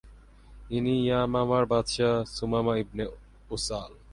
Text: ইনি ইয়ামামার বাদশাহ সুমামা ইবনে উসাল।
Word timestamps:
ইনি 0.75 0.93
ইয়ামামার 1.05 1.63
বাদশাহ 1.71 2.13
সুমামা 2.35 2.73
ইবনে 2.83 3.05
উসাল। 3.55 3.91